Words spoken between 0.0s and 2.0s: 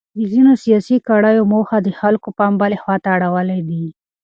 د ځینو سیاسي کړیو موخه د